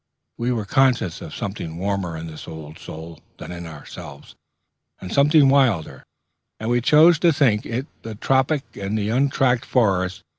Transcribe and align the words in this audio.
We 0.35 0.51
were 0.51 0.65
conscious 0.65 1.21
of 1.21 1.35
something 1.35 1.77
warmer 1.77 2.17
in 2.17 2.25
this 2.25 2.47
old 2.47 2.79
soul 2.79 3.19
than 3.37 3.51
in 3.51 3.67
ourselves, 3.67 4.33
and 4.99 5.13
something 5.13 5.47
wilder, 5.47 6.03
and 6.59 6.71
we 6.71 6.81
chose 6.81 7.19
to 7.19 7.31
think 7.31 7.67
it 7.67 7.85
the 8.01 8.15
tropic 8.15 8.63
and 8.75 8.97
the 8.97 9.09
untracked 9.09 9.63
forest. 9.63 10.23